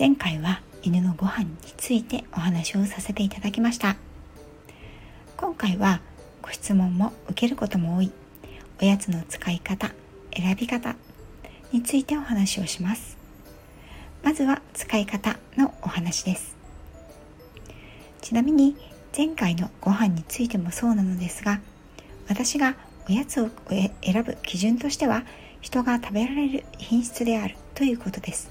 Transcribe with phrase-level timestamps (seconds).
[0.00, 3.96] 前回は犬のご飯についてお話をさせていただきました。
[5.36, 6.00] 今回は
[6.40, 8.10] ご質問も受けることも多い。
[8.80, 9.92] おやつの使い方
[10.34, 10.96] 選び方
[11.70, 13.18] についてお話をします。
[14.22, 16.56] まずは使い方のお話です。
[18.22, 18.76] ちなみに
[19.14, 21.60] 前回のご飯についてもそうなのですが
[22.26, 22.74] 私が
[23.06, 23.50] おやつを
[24.02, 25.24] 選ぶ基準としては
[25.60, 28.50] 人が食べられる品質であるということです。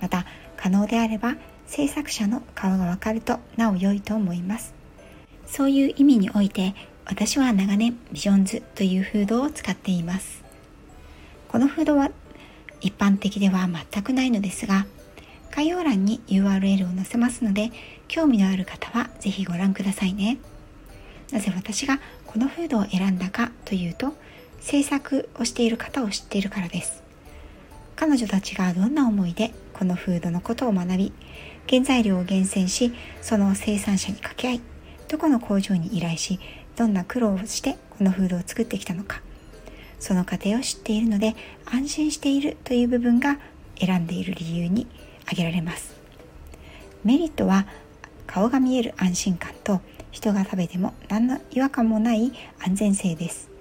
[0.00, 0.24] また
[0.62, 1.34] 可能であれば
[1.66, 4.74] 制作者の顔がわかるとなお良いと思います。
[5.44, 10.44] そういう意味において私は長年ビジョンズというフードを使っています。
[11.48, 12.12] このフードは
[12.80, 14.86] 一般的では全くないのですが
[15.50, 17.72] 概要欄に URL を載せますので
[18.06, 20.38] 興味のある方は是非ご覧くださいね。
[21.32, 24.14] なぜ私がこのフードを選んだかというと
[24.60, 27.01] 制作をしている方を知っているからです。
[28.02, 31.12] 彼女たちがどんな思いでこのフードのことを学び
[31.70, 34.60] 原材料を厳選しその生産者に掛け合い
[35.06, 36.40] どこの工場に依頼し
[36.74, 39.22] どんな苦労をしてこのフードを作ってきたのか
[40.00, 43.38] その過程を知っているので安心しているという部分が
[43.78, 44.88] 選んでいる理由に
[45.26, 45.94] 挙げられます。
[47.04, 47.68] メリットは
[48.26, 49.80] 顔が見える安心感と
[50.10, 53.51] 人が食べても何の違和感もない安全性です。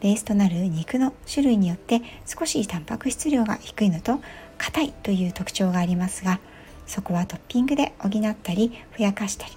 [0.00, 4.20] ベースとなる肉の種類によって少しタンパク質量が低いのと
[4.58, 6.40] 硬いという特徴がありますが
[6.86, 9.52] そこはトッピングで補ったりふやかしたり。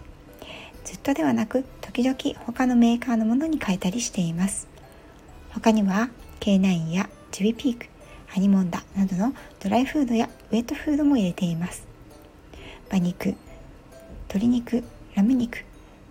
[0.84, 4.68] ずっとではなく時々他のメーカーのものに変えたりしています。
[5.52, 6.10] 他には
[6.40, 7.88] K9 やジビピーク
[8.28, 11.88] ハニモンダなどのドライフードやウェットフードも入れています。
[12.90, 13.36] 馬肉
[14.28, 14.84] 鶏肉
[15.16, 15.64] ラム肉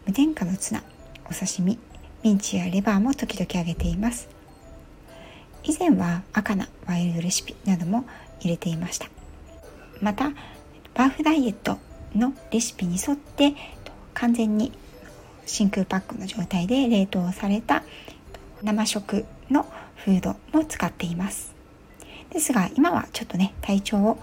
[0.07, 0.83] 無添加のツナ
[1.31, 1.79] お刺身
[2.23, 4.29] ミンチやレバーも時々揚げています。
[5.65, 8.05] 以前は赤なワイルドレシピなども
[8.41, 9.09] 入れていました。
[10.01, 10.31] また
[10.95, 11.79] バーフダイエット
[12.15, 13.55] のレシピに沿って
[14.15, 14.73] 完全に
[15.47, 17.83] 真空パックの状態で冷凍された
[18.63, 19.67] 生食の
[19.97, 21.53] フードも使っています。
[22.31, 24.19] ですが今はちょっとね体調を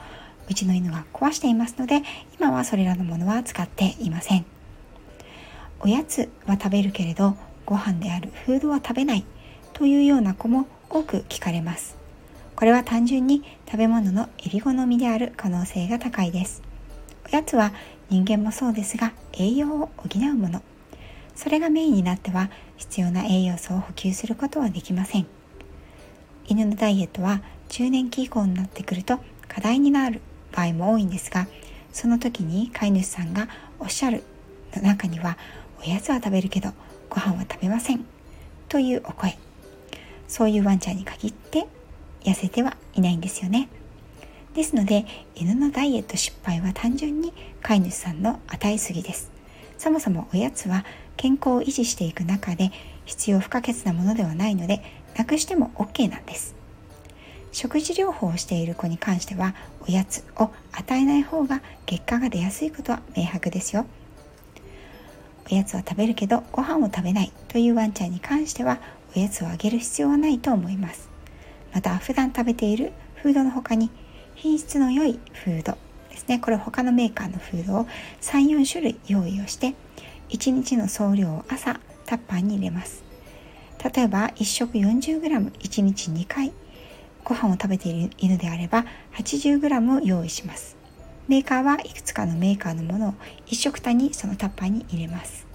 [0.50, 2.02] うちの犬が壊していますので
[2.40, 4.46] 今はそれらのものは使っていません。
[5.82, 7.38] おやつは食べるけれど
[7.70, 9.24] ご飯であるフードは食べない
[9.74, 11.96] というような子も多く聞かれます。
[12.56, 16.64] これは単純に食べ物のえり好みである可能性が高いです。
[17.32, 17.72] おやつは
[18.10, 20.64] 人間もそうですが栄養を補うもの。
[21.36, 25.28] それがメインになっては必要な栄養素を補給することはできません。
[26.48, 30.22] 犬のダイエットは中年期以降になってくると課題になる
[30.52, 31.48] 場合も多いんですが
[31.94, 33.48] その時に飼い主さんが
[33.80, 34.24] おっしゃる
[34.76, 35.38] の中には
[35.80, 36.74] おやつは食べるけど
[37.10, 38.06] ご飯は食べません
[38.68, 39.38] というお声。
[40.28, 41.68] そういうワンちゃんに限って
[42.24, 43.70] 痩せてはいないんですよね。
[44.54, 45.06] ですので
[45.36, 49.32] 犬のダイエット失敗は単純に飼い主さんの与えすぎです。
[49.78, 50.86] そもそもおやつは
[51.18, 52.72] 健康を維持していく中で
[53.06, 54.84] 必要不可欠なものではないので
[55.18, 56.56] なくしても OK なんです。
[57.52, 59.56] 食事療法をしている子に関しては
[59.88, 63.86] おやつを与えない方が結果が出やすいことは明白ですよ。
[65.52, 68.80] おやつは食べるけどご飯を食べないというワンちゃんに関しては
[69.16, 71.10] おやつをあげる必要はないと思います。
[71.74, 73.90] また普段食べているフードの他に
[74.36, 75.78] 品質の良いフード
[76.10, 76.40] ですね。
[76.40, 77.88] これ他のメーカーのフードを
[78.22, 79.76] 34種類用意をして
[80.30, 83.04] 1日の総量を朝タッパーに入れます。
[83.84, 86.52] 例えば1食 40g1 日2回
[87.24, 88.86] ご飯を食べている犬であれば
[89.16, 90.79] 80g を用意します。
[91.30, 93.14] メーカーはいくつかのメーカーのものを
[93.46, 95.46] 一食単にそのタッパーに入れます。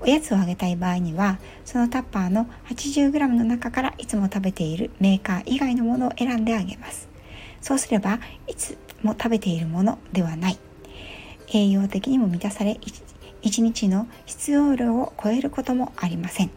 [0.00, 7.06] おやつをあげたい場合にはそのタッパーの 80g の中からいつも食べているメーカー以外のものを選んであげます。
[7.60, 10.58] そうすればいつも食べているものではない。
[11.52, 12.80] 栄養的にも満たされ
[13.42, 16.50] 1日の必要量を超えることもありません。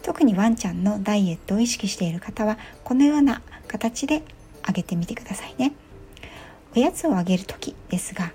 [0.00, 4.22] 特にワンちゃんのダイエットを意識している方はこのような形で
[4.62, 5.74] あげてみてくださいね。
[6.74, 8.32] おやつをあげる時ですが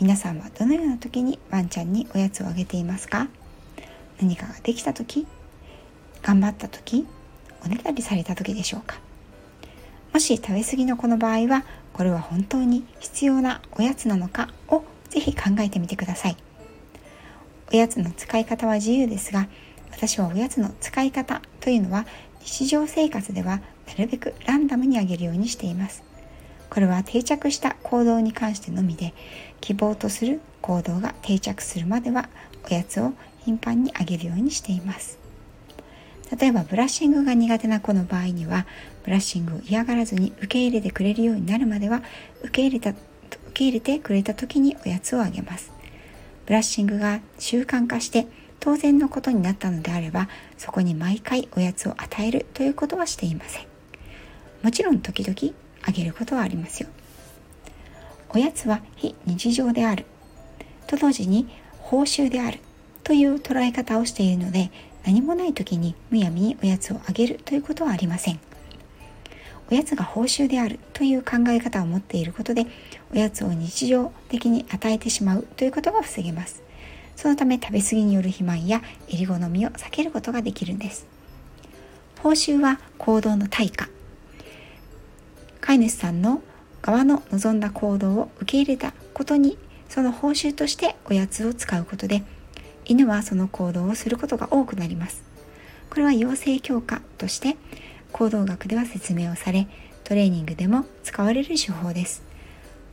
[0.00, 3.28] 皆さんはどのような時にワンちゃんにおやつをあげていますか？
[4.20, 5.24] 何かができた時
[6.22, 7.06] 頑張った時
[7.64, 8.96] おねだりされた時でしょうか？
[10.12, 14.48] もし食べ過ぎの子の場合はこれは本当に必要なおやつなのか？
[14.68, 16.36] をぜひ考えてみてください。
[17.72, 19.48] おやつの使い方は自由ですが
[19.92, 22.04] 私はおやつの使い方というのは
[22.40, 26.02] 日常生活ではなるべくランダムにあげるようにしています。
[26.70, 29.14] これは定着した行動に関してのみで
[29.60, 32.28] 希望とする行動が定着するまでは
[32.70, 33.12] おやつを
[33.44, 35.18] 頻繁にあげるようにしています。
[36.38, 38.66] 例えばブラッシングが苦手な子の場合には
[39.04, 42.02] ブラッシングを嫌がらずに受け入れてくれるようになるまでは
[42.42, 42.98] 受け入れた受
[43.54, 45.70] け入れてくれた時におやつをあげます。
[46.46, 48.26] ブラッシングが習慣化して
[48.58, 50.28] 当然のことになったのであれば
[50.58, 53.66] そこに毎回おやつを与えるということはしていません。
[54.62, 55.54] もちろん時々
[55.86, 56.88] あげることはありますよ。
[58.30, 60.04] おやつは非日常である。
[60.86, 61.48] と同時に
[61.78, 62.58] 報酬である。
[63.04, 64.72] という捉え方をしているので
[65.04, 68.40] 何もない時にむやみにおやつをあげるということはありません。
[69.70, 70.80] おやつが報酬である。
[70.92, 72.66] という考え方を持っていることで
[73.14, 75.46] おやつを日常的に与えてしまう。
[75.56, 76.62] ということが防げます。
[77.14, 81.06] そのため食べ過ぎによる肥満やえり好みを避けることができるんです。
[82.22, 83.88] 報酬は行動の対価。
[85.76, 86.40] 飼い主さんの
[86.80, 89.58] 側の望んだ行動を受け入れたことに
[89.90, 92.22] その報酬としておやつを使うことで
[92.86, 95.22] 犬はその行動をすることが多くなります。
[95.90, 97.58] これは養成強化として
[98.10, 99.68] 行動学では説明をされ
[100.04, 102.22] トレーニングでも使われる手法です。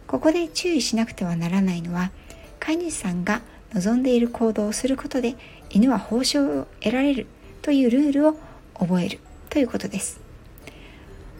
[0.06, 2.12] ここで注意しなくてはならないのは
[2.59, 3.41] 飼い主さんが
[3.74, 5.35] 望んでいる行動をすることで
[5.69, 7.27] 犬は報酬を得られる
[7.62, 8.35] というルールを
[8.77, 9.19] 覚える
[9.50, 10.19] ということです。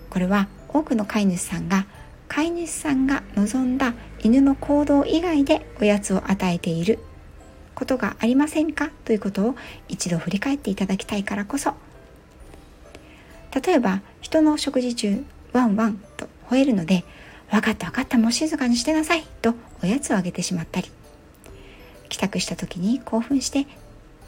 [0.10, 1.86] これは多くの飼い主さんが
[2.28, 7.00] 飼い主さんが望んだ犬の行動以外でおやつを与えている
[7.75, 8.90] ことがありませんか？
[9.06, 9.56] ということを
[9.88, 11.74] 一度振り返っていただきたいからこそ。
[13.64, 17.04] 例えば人の食事中ワンワンと吠えるので
[17.52, 19.54] 分かった分かったもう静かにしてなさいと
[19.84, 20.90] おやつをあげてしまったり
[22.10, 23.68] 帰宅した時に興奮して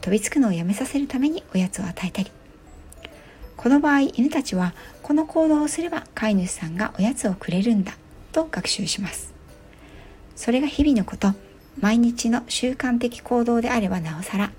[0.01, 2.31] 飛びつくのをやめさせるためにおやつを与えたり。
[3.57, 7.95] この場合犬たちはこの行動をすれば飼い主さんがおやつをくれるんだ
[8.31, 9.35] と学習します。
[10.35, 11.35] それが日々のこと。
[11.79, 14.51] 毎日の習慣的行動であればなおさら。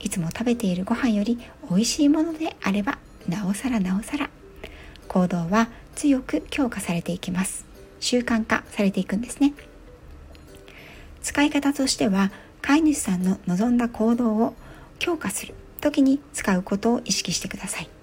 [0.00, 1.38] いつも食べているご飯より
[1.68, 2.96] 美味しいものであれば
[3.28, 4.30] なおさらなおさら。
[5.06, 7.66] 行動は強く強化されていきます。
[8.00, 9.52] 習慣化されていくんですね。
[11.22, 12.32] 使い方としては
[12.62, 14.54] 飼い主さんの望んだ行動を
[14.98, 17.97] 強化する時に使うことを意識してください。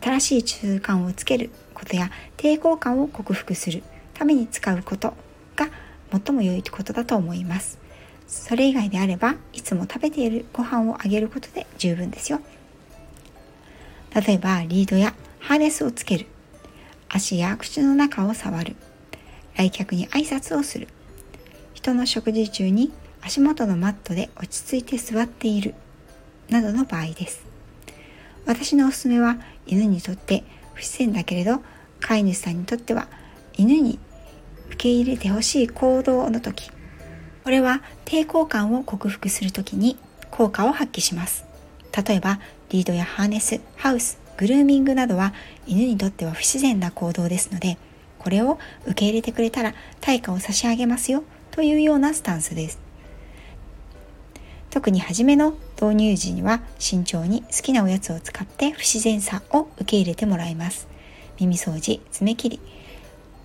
[0.00, 3.82] 新しい習慣をつけることや抵抗感を克服する
[4.14, 5.14] ために使うこと
[5.56, 5.68] が
[6.10, 7.78] 最も良いことだと思います。
[8.26, 12.40] それ以外であればいつも食べているご飯をあげることで十分ですよ。
[14.14, 16.26] 例えばリードやハーネスをつける。
[17.08, 18.76] 足や口の中を触る。
[19.56, 20.88] 来客に挨拶をする。
[21.74, 22.92] 人の食事中に
[23.22, 25.74] 足元のマットで落ち着いて座っている。
[26.48, 27.53] などの場合です。
[28.46, 30.44] 私のおすすめは犬にとって
[30.74, 31.62] 不自然だけれど
[32.00, 33.08] 飼い主さんにとっては
[33.56, 33.98] 犬に
[34.68, 36.70] 受け入れてほしい行動の時
[37.42, 39.96] これは抵抗感を克服する時に
[40.30, 41.44] 効果を発揮します。
[42.06, 45.32] 例えばリードやハーネスハウスグルーミングなどは
[45.66, 47.78] 犬にとっては不自然な行動ですので
[48.18, 51.22] これを受け入れてくれたら対価を差し上げますよ
[51.52, 52.80] というようなスタンスです。
[54.70, 60.88] 特に初めの導入時には慎重に好きなおやつを使って不自然さを受け入れてもらいます。
[61.40, 62.60] 耳掃除爪切り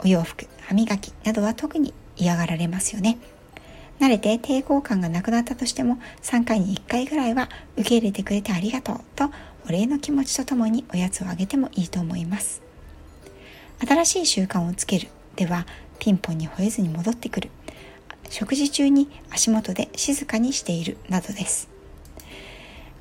[0.04, 3.18] お洋服歯磨きなどは特に嫌がられますよね。
[4.00, 9.30] 慣れて抵抗感がなくなったとしても3回に1回ぐらいは受け入れてくれてありがとうと
[9.68, 12.62] お礼の気持ちとともにおやつをあげてもいいと思います。
[13.86, 15.66] 新しい習慣をつけるでは
[16.00, 17.50] ピンポンに吠えずに戻ってくる。
[18.30, 21.69] 食事中に足元で静かにしているなどです。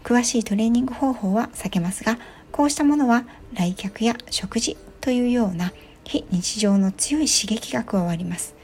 [0.09, 2.17] 詳しいトレーニング方法は避けますが
[2.50, 5.71] こうしたものは来客や食事というような
[6.03, 8.55] 非日常の強い刺激が加わります。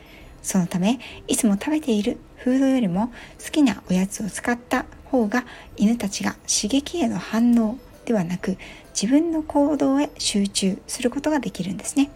[0.41, 3.13] そのためいつも食べているフードよりも
[3.45, 5.45] 好きなおやつを使った方が
[5.77, 8.57] 犬たちが刺激への反応ではなく
[8.99, 12.11] 自分の行動へ集中することができるんですね。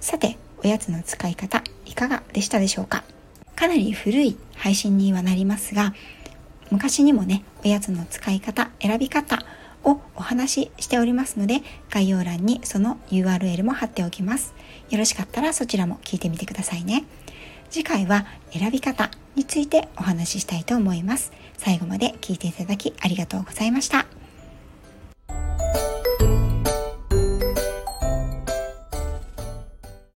[0.00, 3.04] さておやつの使い方いかがでしたでしょうか？
[3.54, 5.94] かなり古い配信にはなりますが
[6.70, 9.44] 昔にもねおやつの使い方選び方
[9.84, 14.54] をお話ししておりますので概要欄にその URL も貼っておきます。
[14.90, 17.04] よろしかったらそちらも聞いてみてくださいね。
[17.70, 21.32] 次回は選び方についてお話ししたいと思います。
[21.58, 24.23] 最後まで聞いていただきありがとうございました。